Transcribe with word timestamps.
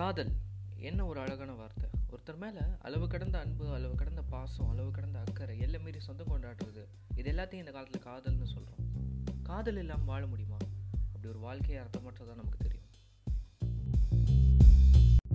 காதல். 0.00 0.30
என்ன 0.88 1.06
ஒரு 1.06 1.18
அழகான 1.20 1.52
வார்த்தை. 1.52 1.88
ஒருத்தர் 2.12 2.38
மேலே 2.42 2.62
அளவு 2.86 3.06
கடந்த 3.06 3.36
அன்பு 3.38 3.64
அளவு 3.76 3.94
கடந்த 3.94 4.22
பாசம் 4.22 4.68
அளவு 4.68 4.90
கடந்த 4.90 5.18
அக்கறை 5.18 5.58
எல்லாம் 5.64 5.82
மீறி 5.82 6.00
சொந்தம் 6.00 6.30
கொண்டாடுறது. 6.32 6.82
இது 7.20 7.32
எல்லாத்தையும் 7.32 7.62
இந்த 7.62 7.72
காலத்தில் 7.76 8.06
காதல்னு 8.06 8.46
சொல்கிறோம் 8.52 8.86
காதல் 9.42 9.76
இல்லாமல் 9.76 10.04
வாழ 10.04 10.22
முடியுமா? 10.26 10.58
அப்படி 11.06 11.28
ஒரு 11.28 11.38
வாழ்க்கையை 11.38 11.84
அர்த்தமற்றதான் 11.84 12.40
நமக்கு 12.40 12.58
தெரியும். 12.64 12.88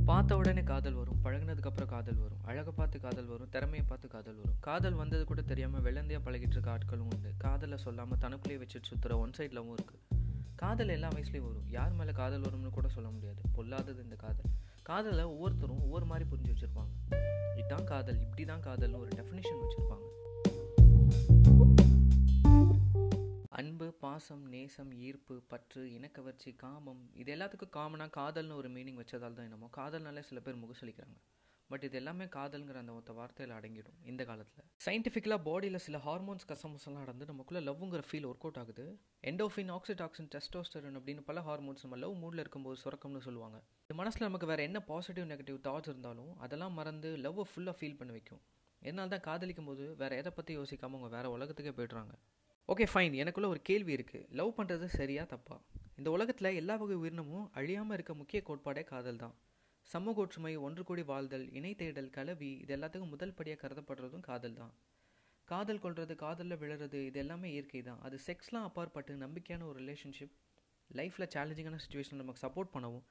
பார்த்த 0.10 0.38
உடனே 0.38 0.64
காதல் 0.64 0.98
வரும். 1.02 1.22
பழகுனதுக்கப்புறம் 1.24 1.94
காதல் 1.96 2.20
வரும். 2.24 2.42
அழகை 2.44 2.74
பார்த்து 2.80 3.00
காதல் 3.00 3.32
வரும். 3.34 3.50
திறமையை 3.50 3.86
பார்த்து 3.88 4.08
காதல் 4.08 4.40
வரும். 4.42 4.58
காதல் 4.60 4.94
வந்தது 4.94 5.26
கூட 5.26 5.42
தெரியாமல் 5.42 5.86
வெள்ளந்தையாக 5.88 6.26
பழகிட்டு 6.28 6.58
இருக்க 6.58 6.78
ஆட்களும் 6.78 7.10
உண்டு. 7.14 7.32
காதலை 7.38 7.78
சொல்லாமல் 7.78 8.18
தனக்குள்ளேயே 8.18 8.62
வச்சுட்டு 8.64 8.92
சுற்றுற 8.92 9.18
ஒன் 9.26 9.38
சைட்லவும் 9.38 9.76
இருக்குது 9.78 10.15
காதல் 10.56 10.88
எல்லா 10.88 11.08
வயசுலேயும் 11.08 11.48
வரும். 11.48 11.70
யார் 11.70 11.94
மேலே 11.94 12.12
காதல் 12.12 12.42
வரும்னு 12.42 12.70
கூட 12.70 12.88
சொல்ல 12.88 13.10
முடியாது. 13.10 13.42
பொல்லாதது 13.52 14.04
இந்த 14.04 14.16
காதல். 14.16 14.52
காதலை 14.84 15.24
ஒவ்வொருத்தரும் 15.24 15.82
ஒவ்வொரு 15.82 16.06
மாதிரி 16.06 16.30
புரிஞ்சு 16.30 16.52
வச்சுருப்பாங்க. 16.52 17.16
இதுதான் 17.58 17.84
காதல் 17.84 18.20
இப்படி 18.20 18.46
தான் 18.46 18.64
காதல்னு 18.64 18.98
ஒரு 18.98 19.10
டெஃபினேஷன் 19.16 19.62
வச்சுருப்பாங்க. 19.64 20.04
அன்பு 23.50 23.94
பாசம் 23.94 24.50
நேசம் 24.50 24.92
ஈர்ப்பு 24.94 25.42
பற்று 25.48 25.86
இனக்கவர்ச்சி 25.86 26.56
காமம் 26.56 27.10
இது 27.14 27.36
எல்லாத்துக்கும் 27.36 27.76
காமனாக 27.76 28.10
காதல்னு 28.20 28.56
ஒரு 28.56 28.70
மீனிங் 28.70 29.00
வச்சதால் 29.02 29.34
தான் 29.34 29.46
என்னமோ. 29.46 29.70
காதல்னாலே 29.78 30.20
சில 30.20 30.40
பேர் 30.40 30.58
முகசலிக்கிறாங்க. 30.58 31.35
பட் 31.72 31.84
இது 31.88 31.96
எல்லாமே 32.00 32.26
காதல்ங்கிற 32.36 32.80
அந்த 32.84 32.94
ஒத்த 33.00 33.12
வார்த்தையில் 33.20 33.54
அடங்கிடும் 33.58 34.00
இந்த 34.12 34.22
காலத்தில். 34.30 34.66
சயின்டிஃபிக்கலாக 34.86 35.42
பாடியில் 35.48 35.80
சில 35.86 36.00
ஹார்மோன்ஸ் 36.08 36.48
கசமசெல்லாம் 36.52 37.04
நடந்து 37.06 37.26
நமக்குள்ளே 37.32 37.62
லவ்ங்கிற 37.68 38.02
ஃபீல் 38.10 38.28
ஒர்க் 38.32 38.46
அவுட் 38.48 38.60
ஆகுது. 38.64 38.86
எண்டோஃபின் 39.32 39.72
ஆக்சிடாக்சின் 39.78 40.30
டெஸ்டோஸ்டரன் 40.36 40.98
அப்படின்னு 41.00 41.24
பல 41.30 41.42
ஹார்மோன்ஸ் 41.48 41.86
நம்ம 41.86 42.00
லவ் 42.04 42.16
மூடில் 42.24 42.44
இருக்கும்போது 42.44 42.78
சுரக்கம்னு 42.84 43.24
சொல்லுவாங்க. 43.28 43.60
இது 43.86 43.98
மனசில் 44.02 44.28
நமக்கு 44.28 44.50
வேறு 44.52 44.68
என்ன 44.70 44.82
பாசிட்டிவ் 44.92 45.30
நெகட்டிவ் 45.32 45.60
தாட்ஸ் 45.68 45.92
இருந்தாலும் 45.94 46.32
அதெல்லாம் 46.46 46.78
மறந்து 46.80 47.12
லவ்வை 47.26 47.46
ஃபுல்லாக 47.52 47.76
ஃபீல் 47.80 48.00
பண்ண 48.02 48.14
வைக்கும். 48.18 48.44
என்னால் 48.90 49.12
தான் 49.16 49.26
காதலிக்கும் 49.28 49.70
போது 49.72 49.84
வேறு 50.04 50.18
எதை 50.22 50.32
பற்றி 50.38 50.54
யோசிக்காமல் 50.60 51.00
அவங்க 51.00 51.16
வேறு 51.18 51.34
உலகத்துக்கே 51.36 51.74
போய்ட்றாங்க. 51.80 52.14
ஓகே 52.74 52.86
ஃபைன் 52.92 53.16
எனக்குள்ளே 53.22 53.50
ஒரு 53.54 53.62
கேள்வி 53.70 53.92
இருக்குது 53.98 54.28
லவ் 54.40 54.56
பண்ணுறது 54.60 54.86
சரியா 55.00 55.24
தப்பா? 55.34 55.58
இந்த 56.00 56.10
உலகத்தில் 56.16 56.58
எல்லா 56.62 56.76
வகை 56.82 56.96
உயிரினமும் 57.02 57.50
அழியாமல் 57.60 57.96
இருக்க 57.98 58.14
முக்கிய 58.22 58.40
கோட்பாடே 58.48 58.84
காதல் 58.94 59.20
தான். 59.24 59.36
சமூக 59.88 60.22
ஒற்றுமை 60.24 60.52
ஒன்று 60.68 60.84
கூடி 60.84 61.04
வாழ்தல் 61.10 61.46
இணை 61.58 61.72
தேடல் 61.80 62.10
கலவி 62.16 62.50
இது 62.64 62.74
எல்லாத்துக்கும் 62.76 63.12
முதல் 63.14 63.36
படியாக 63.38 63.60
கருதப்படுறதும் 63.64 64.24
காதல் 64.30 64.58
தான். 64.62 64.74
காதல் 65.48 65.82
கொள்வது 65.84 66.14
காதலில் 66.24 66.60
விழுறது 66.62 67.00
இது 67.10 67.20
எல்லாமே 67.24 67.50
இயற்கை 67.56 67.82
தான். 67.90 68.00
அது 68.08 68.18
செக்ஸ்லாம் 68.28 68.66
அப்பாற்பட்டு 68.70 69.16
நம்பிக்கையான 69.26 69.66
ஒரு 69.72 69.78
ரிலேஷன்ஷிப் 69.84 70.34
லைஃப்பில் 70.90 71.32
சேலஞ்சிங்கான 71.36 71.80
சுச்சுவேஷன் 71.84 72.22
நமக்கு 72.22 72.44
சப்போர்ட் 72.46 72.74
பண்ணவும் 72.76 73.06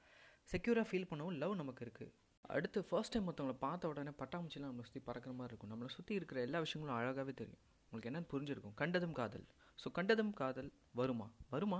செக்யூராக 0.49 0.87
ஃபீல் 0.89 1.09
பண்ணவும் 1.11 1.37
லவ் 1.41 1.55
நமக்கு 1.61 1.83
இருக்குது 1.85 2.11
அடுத்து 2.55 2.79
ஃபர்ஸ்ட் 2.89 3.13
டைம் 3.13 3.27
மற்றவங்களை 3.27 3.57
பார்த்த 3.65 3.91
உடனே 3.91 4.11
பட்டாம்பூச்சிலாம் 4.21 4.71
நம்மளை 4.71 4.87
சுற்றி 4.87 5.01
பறக்கிற 5.07 5.31
மாதிரி 5.37 5.51
இருக்கும். 5.51 5.71
நம்மளை 5.73 5.91
சுற்றி 5.97 6.13
இருக்கிற 6.19 6.39
எல்லா 6.47 6.59
விஷயங்களும் 6.65 6.97
அழகாகவே 6.99 7.33
தெரியும். 7.41 7.61
உங்களுக்கு 7.85 8.09
என்னென்னு 8.11 8.31
புரிஞ்சிருக்கும். 8.33 8.75
கண்டதும் 8.81 9.15
காதல். 9.19 9.45
ஸோ 9.79 9.87
கண்டதும் 9.97 10.33
காதல் 10.41 10.69
வருமா? 10.99 11.27
வருமா? 11.53 11.79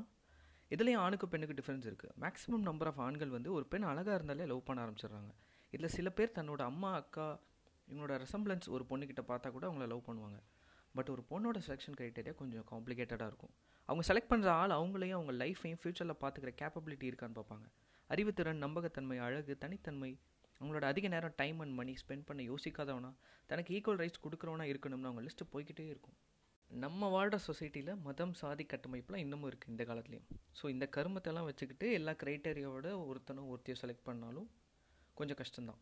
இதுலேயும் 0.70 1.04
ஆணுக்கு 1.06 1.28
பெண்ணுக்கு 1.28 1.58
டிஃப்ரென்ஸ் 1.60 1.86
இருக்குது 1.90 2.14
மேக்ஸிமம் 2.24 2.66
நம்பர் 2.70 2.88
ஆஃப் 2.88 3.00
ஆண்கள் 3.00 3.30
வந்து 3.30 3.50
ஒரு 3.54 3.66
பெண் 3.66 3.84
அழகாக 3.84 4.16
இருந்தாலே 4.16 4.46
லவ் 4.46 4.64
பண்ண 4.64 4.80
ஆரம்பிச்சிடுறாங்க. 4.86 5.32
இதில் 5.72 5.94
சில 5.98 6.10
பேர் 6.10 6.36
தன்னோட 6.36 6.62
அம்மா 6.72 6.92
அக்கா 6.94 7.40
இவங்களோட 7.88 8.14
ரெசம்பிளன்ஸ் 8.24 8.70
ஒரு 8.76 8.86
பொண்ணுக்கிட்ட 8.90 9.24
பார்த்தா 9.32 9.52
கூட 9.52 9.66
அவங்கள 9.70 9.88
லவ் 9.94 10.04
பண்ணுவாங்க. 10.08 10.40
பட் 10.96 11.10
ஒரு 11.14 11.24
பொண்ணோட 11.32 11.58
செலெக்ஷன் 11.68 11.98
க்ரைட்டேரியா 12.00 12.36
கொஞ்சம் 12.36 12.66
காம்ப்ளிகேட்டடாக 12.72 13.30
இருக்கும். 13.32 13.54
அவங்க 13.90 14.04
செலக்ட் 14.10 14.32
பண்ணுற 14.34 14.48
ஆள் 14.60 14.74
அவங்களையும் 14.78 15.18
அவங்க 15.20 15.34
லைஃப்பையும் 15.44 15.80
ஃப்யூச்சரில் 15.82 16.20
பார்த்துக்கிற 16.22 16.52
கேப்பபிலிட்டி 16.62 17.06
இருக்கான்னு 17.12 17.38
பார்ப்பாங்க. 17.40 17.66
அறிவுத்திறன் 18.10 18.64
நம்பகத்தன்மை 18.66 19.18
அழகு 19.28 19.54
தனித்தன்மை 19.58 20.12
அவங்களோட 20.60 20.86
அதிக 20.92 21.08
நேரம் 21.08 21.34
டைம் 21.42 21.60
அண்ட் 21.60 21.76
மணி 21.80 21.94
ஸ்பெண்ட் 22.02 22.26
பண்ண 22.26 22.42
யோசிக்காதவனா 22.52 23.10
தனக்கு 23.50 23.72
ஈக்குவல் 23.78 24.00
ரைட்ஸ் 24.02 24.24
கொடுக்குறவனா 24.26 24.66
இருக்கணும்னு 24.72 25.10
அவங்க 25.10 25.22
லிஸ்ட்டு 25.22 25.48
போய்கிட்டே 25.54 25.86
இருக்கும். 25.94 26.18
நம்ம 26.72 27.08
வாழ்கிற 27.14 27.38
சொசைட்டியில் 27.48 28.00
மதம் 28.06 28.34
சாதி 28.40 28.64
கட்டமைப்புலாம் 28.72 29.22
இன்னமும் 29.24 29.50
இருக்குது 29.50 29.72
இந்த 29.74 29.84
காலத்துலேயும். 29.90 30.26
ஸோ 30.60 30.66
இந்த 30.74 30.86
கருமத்தெல்லாம் 30.96 31.48
வச்சுக்கிட்டு 31.50 31.88
எல்லா 31.92 32.14
க்ரைட்டேரியாவோட 32.22 32.88
ஒருத்தனும் 33.10 33.50
ஒருத்தையும் 33.52 33.80
செலக்ட் 33.82 34.08
பண்ணாலும் 34.10 34.48
கொஞ்சம் 35.14 35.40
கஷ்டம்தான். 35.42 35.80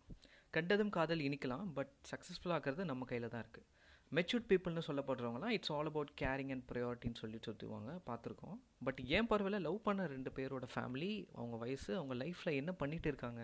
கண்டதும் 0.51 0.91
காதல் 0.97 1.23
இனிக்கலாம் 1.27 1.69
பட் 1.77 1.93
சக்ஸஸ்ஃபுல்லாகிறது 2.11 2.83
நம்ம 2.91 3.05
கையில் 3.11 3.27
தான் 3.33 3.43
இருக்குது 3.45 3.69
மெச்சூர்ட் 4.11 4.47
பீப்புள்னு 4.49 4.83
சொல்லப்படுறவங்களாம் 4.87 5.53
it's 5.57 5.71
all 5.75 5.89
about 5.91 6.11
caring 6.21 6.51
and 6.55 6.65
ப்ரையாரிட்டின்னு 6.71 7.19
சொல்லி 7.21 7.39
சொல்லுவாங்க 7.47 7.91
பார்த்துருக்கோம். 8.09 8.57
பட் 8.87 8.99
ஏன் 9.17 9.29
பரவாயில்ல 9.31 9.59
லவ் 9.67 9.79
பண்ண 9.87 10.05
ரெண்டு 10.15 10.31
பேரோட 10.37 10.67
ஃபேமிலி 10.73 11.11
அவங்க 11.37 11.57
வயசு 11.65 11.91
அவங்க 11.99 12.15
லைஃப்பில் 12.23 12.57
என்ன 12.61 12.71
பண்ணிகிட்டு 12.81 13.11
இருக்காங்க? 13.11 13.43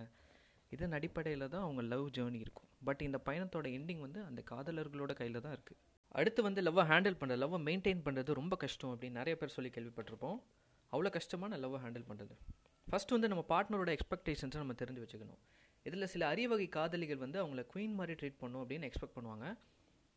இதன் 0.76 0.96
அடிப்படையில் 0.98 1.52
தான் 1.54 1.66
அவங்க 1.68 1.82
லவ் 1.94 2.08
ஜேர்னி 2.18 2.40
இருக்கும். 2.46 2.70
பட் 2.90 3.02
இந்த 3.08 3.20
பயணத்தோட 3.30 3.68
எண்டிங் 3.78 4.04
வந்து 4.08 4.22
அந்த 4.24 4.44
காதலர்களோட 4.52 5.14
கையில் 5.22 5.46
தான் 5.46 5.56
இருக்குது 5.58 5.82
அடுத்து 6.18 6.42
வந்து 6.48 6.62
லவ்வை 6.68 6.84
ஹேண்டில் 6.92 7.18
பண்ணுறது 7.20 7.42
லவ்வை 7.44 7.60
மெயின்டைன் 7.68 8.02
பண்ணுறது 8.06 8.40
ரொம்ப 8.42 8.54
கஷ்டம் 8.64 8.92
அப்படின்னு 8.94 9.20
நிறைய 9.22 9.36
பேர் 9.40 9.56
சொல்லி 9.56 9.72
கேள்விப்பட்டிருப்போம். 9.76 10.38
அவ்வளோ 10.94 11.10
கஷ்டமான 11.18 11.58
லவ்வை 11.64 11.80
ஹேண்டில் 11.84 12.08
பண்ணுறது 12.10 12.36
ஃபஸ்ட்டு 12.88 13.16
வந்து 13.16 13.30
நம்ம 13.32 13.44
பார்ட்னரோட 13.52 13.90
எக்ஸ்பெக்டேஷன்ஸை 13.98 14.60
நம்ம 14.64 14.76
தெரிஞ்சு 14.82 15.02
வச்சுக்கணும். 15.04 15.42
இதில் 15.86 16.12
சில 16.14 16.24
அரிய 16.32 16.48
வகை 16.52 16.68
காதலிகள் 16.78 17.20
வந்து 17.26 17.38
அவங்கள 17.42 17.62
குயின் 17.74 17.98
மாதிரி 18.00 18.14
ட்ரீட் 18.22 18.40
பண்ணும் 18.44 18.62
அப்படின்னு 18.64 18.88
எக்ஸ்பெக்ட் 18.90 19.18
பண்ணுவாங்க. 19.18 19.46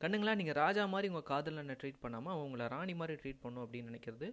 கண்ணுங்களா 0.01 0.33
நீங்கள் 0.41 0.59
ராஜா 0.63 0.85
மாதிரி 0.95 1.09
உங்கள் 1.13 1.29
காதலனை 1.33 1.75
ட்ரீட் 1.81 2.01
பண்ணாமல் 2.05 2.35
அவங்கள 2.37 2.65
ராணி 2.75 2.95
மாதிரி 3.01 3.17
ட்ரீட் 3.23 3.43
பண்ணும் 3.45 3.65
அப்படின்னு 3.65 3.91
நினைக்கிறது 3.93 4.29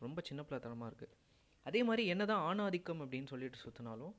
ரொம்ப 0.00 0.20
சின்ன 0.28 0.40
பிள்ளைத்தனமாக 0.46 0.90
இருக்குது 0.90 1.14
அதே 1.66 1.80
மாதிரி 1.88 2.02
என்ன 2.12 2.24
தான் 2.30 2.42
ஆணாதிக்கம் 2.48 3.00
அப்படின்னு 3.04 3.30
சொல்லிட்டு 3.32 3.58
சுற்றினாலும் 3.62 4.12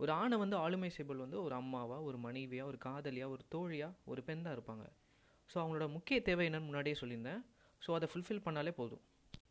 ஒரு 0.00 0.10
ஆணை 0.20 0.36
வந்து 0.42 0.56
ஆளுமை 0.64 0.90
செய்பல் 0.96 1.22
வந்து 1.24 1.38
ஒரு 1.46 1.54
அம்மாவாக 1.60 2.06
ஒரு 2.08 2.18
மனைவியாக 2.26 2.70
ஒரு 2.70 2.78
காதலியாக 2.86 3.34
ஒரு 3.34 3.42
தோழியாக 3.54 3.98
ஒரு 4.12 4.20
பெண் 4.28 4.44
தான் 4.44 4.54
இருப்பாங்க. 4.56 4.84
ஸோ 5.50 5.56
அவங்களோட 5.62 5.86
முக்கிய 5.96 6.18
தேவை 6.28 6.44
என்னன்னு 6.48 6.68
முன்னாடியே 6.68 6.96
சொல்லியிருந்தேன். 7.02 7.40
ஸோ 7.82 7.90
அதை 7.98 8.06
ஃபுல்ஃபில் 8.12 8.44
பண்ணாலே 8.46 8.72
போதும். 8.80 9.02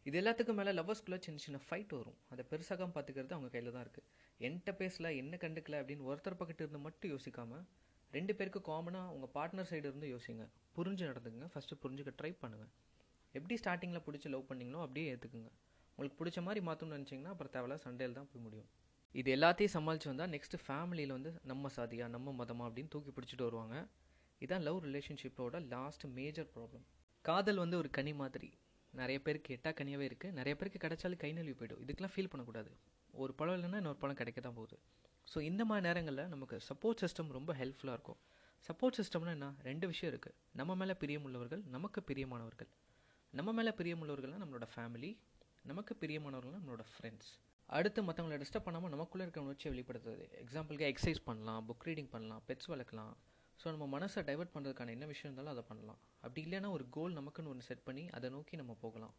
இது 0.07 0.17
எல்லாத்துக்கும் 0.21 0.57
மேலே 0.59 0.71
லவ்வர்ஸ்குள்ளே 0.77 1.17
சின்ன 1.25 1.39
சின்ன 1.45 1.57
ஃபைட் 1.65 1.93
வரும். 1.99 2.17
அதை 2.33 2.43
பெருசாக 2.51 2.85
பார்த்துக்கிறது 2.95 3.35
அவங்க 3.37 3.49
கையில் 3.55 3.73
தான் 3.75 3.83
இருக்குது 3.85 4.05
என்கிட்ட 4.39 4.71
பேசல 4.81 5.09
என்ன 5.21 5.37
கண்டுக்கல 5.43 5.79
அப்படின்னு 5.81 6.05
ஒருத்தர் 6.11 6.37
பக்கத்து 6.41 6.63
இருந்து 6.65 6.81
மட்டும் 6.85 7.11
யோசிக்காமல் 7.13 7.63
ரெண்டு 8.13 8.33
பேருக்கு 8.37 8.61
காமனாக 8.69 9.13
உங்கள் 9.15 9.31
பார்ட்னர் 9.37 9.69
சைடு 9.71 9.85
இருந்து 9.89 10.07
யோசிங்க. 10.13 10.45
புரிஞ்சு 10.77 11.03
நடந்துக்குங்க. 11.09 11.49
ஃபஸ்ட்டு 11.53 11.79
புரிஞ்சுக்க 11.83 12.11
ட்ரை 12.19 12.31
பண்ணுங்கள் 12.43 12.71
எப்படி 13.37 13.55
ஸ்டார்டிங்கில் 13.61 14.05
பிடிச்சி 14.05 14.27
லவ் 14.33 14.47
பண்ணிங்களோ 14.51 14.79
அப்படியே 14.85 15.07
ஏற்றுக்குங்க 15.13 15.49
உங்களுக்கு 15.97 16.19
பிடிச்ச 16.19 16.39
மாதிரி 16.47 16.61
மாற்றணும்னு 16.67 16.97
நினச்சிங்கன்னா 16.97 17.33
அப்புறம் 17.35 17.53
தேவையில்ல 17.55 17.77
சண்டையில் 17.85 18.17
தான் 18.19 18.29
போய் 18.31 18.43
முடியும். 18.45 18.69
இது 19.15 19.29
எல்லாத்தையும் 19.35 19.73
சமாளித்து 19.75 20.09
வந்தால் 20.11 20.31
நெக்ஸ்ட்டு 20.35 20.59
ஃபேமிலியில் 20.65 21.13
வந்து 21.17 21.31
நம்ம 21.51 21.69
சாதியா 21.77 22.05
நம்ம 22.15 22.33
மதமா 22.41 22.63
அப்படின்னு 22.67 22.91
தூக்கி 22.95 23.11
பிடிச்சிட்டு 23.17 23.45
வருவாங்க. 23.47 23.75
இதான் 24.43 24.65
லவ் 24.67 24.79
ரிலேஷன்ஷிப்போட 24.87 25.55
லாஸ்ட் 25.73 26.05
மேஜர் 26.17 26.49
ப்ராப்ளம் 26.55 26.85
காதல் 27.25 27.61
வந்து 27.63 27.77
ஒரு 27.81 27.89
கனி 27.97 28.13
மாதிரி. 28.21 28.49
நிறைய 28.93 29.17
பேருக்கு 29.25 29.55
எட்டா 29.55 29.71
கனியாகவே 29.79 30.05
இருக்குது 30.09 30.35
நிறைய 30.37 30.53
பேருக்கு 30.59 30.79
கிடைச்சாலும் 30.83 31.21
கை 31.23 31.31
நழுவி 31.37 31.55
போய்டும். 31.59 31.81
இதுக்கெலாம் 31.83 32.13
ஃபீல் 32.13 32.31
பண்ணக்கூடாது. 32.31 32.71
ஒரு 33.21 33.33
பழம் 33.39 33.55
இல்லைன்னா 33.57 33.79
இன்னொரு 33.81 33.99
பழம் 34.03 34.19
கிடைக்க 34.21 34.39
தான் 34.41 34.57
போகுது. 34.59 34.77
ஸோ 35.31 35.39
இந்த 35.49 35.63
மாதிரி 35.69 35.85
நேரங்களில் 35.87 36.31
நமக்கு 36.33 36.57
சப்போர்ட் 36.69 37.01
சிஸ்டம் 37.03 37.31
ரொம்ப 37.37 37.53
ஹெல்ப்ஃபுல்லாக 37.61 37.97
இருக்கும். 37.97 38.19
சப்போர்ட் 38.67 38.97
சிஸ்டம்னா 38.99 39.33
என்ன? 39.37 39.49
ரெண்டு 39.69 39.85
விஷயம் 39.91 40.11
இருக்குது 40.13 40.35
நம்ம 40.59 40.75
மேலே 40.75 40.93
பிரியமுள்ளவர்கள் 41.03 41.61
நமக்கு 41.75 41.99
பிரியமானவர்கள். 42.09 42.69
நம்ம 43.33 43.49
மேலே 43.57 43.71
பிரியமுள்ளவர்கள்னால் 43.79 44.43
நம்மளோட 44.45 44.67
ஃபேமிலி 44.75 45.11
நமக்கு 45.69 45.95
பிரியமானவர்கள்னால் 46.01 46.61
நம்மளோட 46.63 46.85
ஃப்ரெண்ட்ஸ் 46.93 47.31
அடுத்து 47.77 47.99
மற்றவங்களை 48.03 48.37
டிஸ்டர்ப் 48.43 48.67
பண்ணாமல் 48.67 48.93
நமக்குள்ளே 48.95 49.23
இருக்க 49.25 49.41
உணர்ச்சியை 49.41 49.71
வெளிப்படுத்துறது. 49.73 50.25
எக்ஸாம்பிளுக்கு 50.43 50.87
எக்ஸசைஸ் 50.91 51.21
பண்ணலாம் 51.25 51.67
புக் 51.69 51.85
ரீடிங் 51.89 52.09
பண்ணலாம் 52.15 52.41
பெட்ஸ் 52.47 52.69
வளர்க்கலாம். 52.73 53.13
ஸோ 53.61 53.67
நம்ம 53.75 53.85
மனசை 53.95 54.21
டைவெர்ட் 54.29 54.53
பண்ணுறதுக்கான 54.55 54.93
என்ன 54.95 55.05
விஷயம் 55.05 55.27
இருந்தாலும் 55.29 55.53
அதை 55.55 55.63
பண்ணலாம். 55.69 55.99
அப்படி 56.25 56.41
இல்லைன்னா 56.47 56.69
ஒரு 56.77 56.85
கோல் 56.97 57.17
நமக்குன்னு 57.19 57.51
ஒன்று 57.53 57.67
செட் 57.69 57.83
பண்ணி 57.83 58.03
அதை 58.17 58.29
நோக்கி 58.35 58.55
நம்ம 58.61 58.75
போகலாம். 58.85 59.15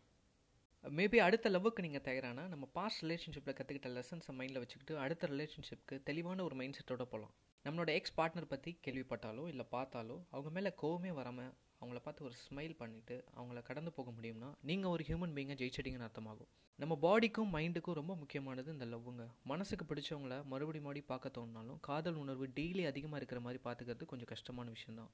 மேபி 0.85 1.19
அடுத்த 1.25 1.51
லவ்வுக்கு 1.51 1.85
நீங்கள் 1.87 2.05
தயாரானா 2.09 2.45
நம்ம 2.53 2.67
பாஸ்ட் 2.79 3.03
ரிலேஷன்ஷிப்பில் 3.05 3.57
கற்றுக்கிட்ட 3.57 3.89
லெசன்ஸை 3.97 4.35
மைண்டில் 4.39 4.63
வச்சுக்கிட்டு 4.63 4.95
அடுத்த 5.05 5.27
ரிலேஷன்ஷிப்க்கு 5.27 5.97
தெளிவான 6.11 6.43
ஒரு 6.43 6.55
மைண்ட் 6.61 6.79
செட்டோட 6.79 7.05
போகலாம் 7.15 7.35
நம்மளோட 7.65 7.91
எக்ஸ் 7.99 8.15
பார்ட்னர் 8.17 8.53
பற்றி 8.53 8.71
கேள்விப்பட்டாலோ 8.87 9.43
இல்லை 9.47 9.67
பார்த்தாலோ 9.73 10.17
அவங்க 10.31 10.51
மேலே 10.51 10.71
கோவமே 10.83 11.11
வராமல் 11.19 11.51
அவங்கள 11.81 11.99
பார்த்து 12.05 12.25
ஒரு 12.25 12.35
ஸ்மைல் 12.45 12.75
பண்ணிவிட்டு 12.79 13.17
அவங்கள 13.37 13.59
கடந்து 13.63 13.91
போக 13.93 14.09
முடியும்னா 14.17 14.49
நீங்கள் 14.69 14.91
ஒரு 14.91 15.03
ஹியூமன் 15.09 15.35
பீங்கை 15.37 15.55
ஜெயிச்சிட்டிங்கன்னு 15.61 16.07
அர்த்தமாகும். 16.07 16.51
நம்ம 16.79 16.95
பாடிக்கும் 17.05 17.51
மைண்டுக்கும் 17.55 17.99
ரொம்ப 18.01 18.15
முக்கியமானது 18.17 18.73
இந்த 18.73 18.85
லவ்வுங்க 18.85 19.25
மனசுக்கு 19.43 19.85
பிடிச்சவங்கள 19.91 20.37
மறுபடி 20.53 20.81
மறுபடி 20.81 21.03
பார்க்க 21.13 21.37
தோணுனாலும் 21.39 21.81
காதல் 21.89 22.15
உணர்வு 22.15 22.47
டெய்லி 22.59 22.85
அதிகமாக 22.91 23.21
இருக்கிற 23.21 23.41
மாதிரி 23.41 23.61
பார்த்துக்கிறது 23.67 24.11
கொஞ்சம் 24.13 24.31
கஷ்டமான 24.33 24.71
விஷயந்தான் 24.71 25.11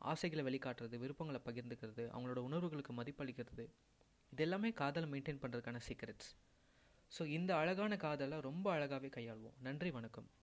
ஆசைகளை 0.00 0.44
வெளிக்காட்டுறது 0.48 0.98
விருப்பங்களை 1.04 1.40
பகிர்ந்துக்கிறது 1.48 2.04
அவங்களோட 2.14 2.42
உணர்வுகளுக்கு 2.48 2.94
மதிப்பளிக்கிறது 3.00 3.66
இது 4.32 4.44
எல்லாமே 4.46 4.70
காதலை 4.82 5.08
மெயின்டைன் 5.12 5.42
பண்ணுறதுக்கான 5.42 5.80
சீக்ரெட்ஸ் 5.88 6.30
ஸோ 7.12 7.24
இந்த 7.38 7.50
அழகான 7.56 7.96
காதலை 7.96 8.40
ரொம்ப 8.40 8.66
அழகாகவே 8.76 9.10
கையாள்வோம். 9.16 9.56
நன்றி 9.60 9.90
வணக்கம். 9.90 10.28